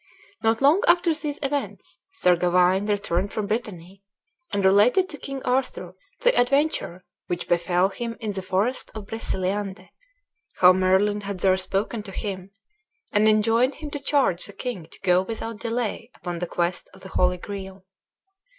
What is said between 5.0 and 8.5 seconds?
to King Arthur the adventure which befell him in the